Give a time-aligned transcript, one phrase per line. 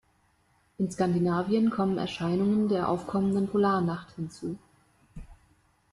[0.79, 4.57] In Skandinavien kommen Erscheinungen der aufkommenden Polarnacht hinzu.